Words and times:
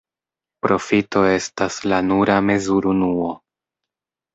Profito 0.65 1.21
estas 1.33 1.79
la 1.95 2.03
nura 2.09 2.41
mezurunuo. 2.49 3.33